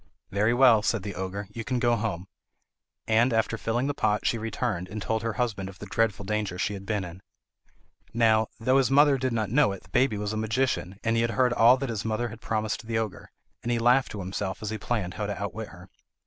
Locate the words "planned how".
14.79-15.27